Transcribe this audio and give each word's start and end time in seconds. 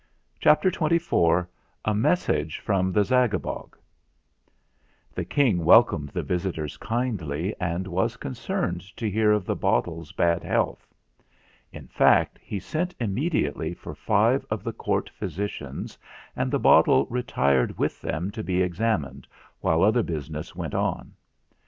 CHAPTER 0.39 0.71
XXIV 0.71 1.45
A 1.85 1.93
MESSAGE 1.93 2.57
FROM 2.57 2.91
THE 2.91 3.03
ZAGABOG 3.03 3.77
The 5.13 5.25
King 5.25 5.63
welcomed 5.63 6.09
the 6.09 6.23
visitors 6.23 6.77
kindly 6.77 7.53
and 7.59 7.85
was 7.85 8.17
concerned 8.17 8.81
to 8.97 9.07
hear 9.07 9.31
of 9.31 9.45
the 9.45 9.55
bottle's 9.55 10.11
bad 10.11 10.41
health. 10.41 10.87
In 11.71 11.85
fact, 11.87 12.39
he 12.41 12.59
sent 12.59 12.95
immediately 12.99 13.75
for 13.75 13.93
five 13.93 14.43
of 14.49 14.63
the 14.63 14.73
Court 14.73 15.07
Physicians, 15.11 15.99
and 16.35 16.49
the 16.49 16.57
bottle 16.57 17.05
retired 17.05 17.77
with 17.77 18.01
them 18.01 18.31
to 18.31 18.43
be 18.43 18.63
examined 18.63 19.27
while 19.59 19.83
other 19.83 20.01
business 20.01 20.55
went 20.55 20.73
on. 20.73 21.13